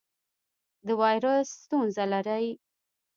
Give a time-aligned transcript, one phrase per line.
[0.87, 2.47] د وایرس ستونزه لرئ؟